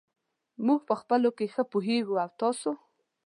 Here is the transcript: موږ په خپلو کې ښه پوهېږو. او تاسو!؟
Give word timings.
موږ 0.65 0.79
په 0.87 0.93
خپلو 1.01 1.29
کې 1.37 1.45
ښه 1.53 1.63
پوهېږو. 1.71 2.15
او 2.23 2.29
تاسو!؟ 2.39 2.71